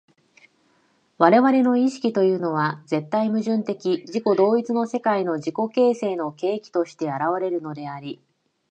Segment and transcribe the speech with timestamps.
[1.19, 8.19] 我々の意識というのは絶対矛盾的自己同一の世界の自己形成の契機として現れるのであり、